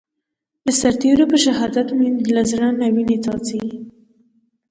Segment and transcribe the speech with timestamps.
[0.65, 3.61] د سرتېرو په شهادت مې له زړه څخه وينې څاڅي.